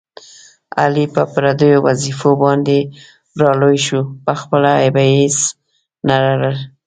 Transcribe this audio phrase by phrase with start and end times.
[0.81, 2.77] علي په پردیو وظېفو باندې
[3.39, 4.89] را لوی شو، په خپله یې
[5.21, 5.37] هېڅ
[6.07, 6.57] نه لرل.